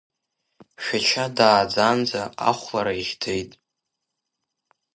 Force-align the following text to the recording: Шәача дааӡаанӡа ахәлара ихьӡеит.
Шәача 0.83 1.25
дааӡаанӡа 1.37 2.21
ахәлара 2.49 2.93
ихьӡеит. 3.01 3.51